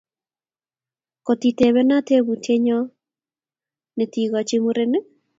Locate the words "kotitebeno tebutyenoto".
1.25-2.93